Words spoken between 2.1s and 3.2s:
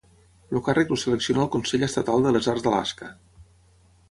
de les Arts d'Alaska.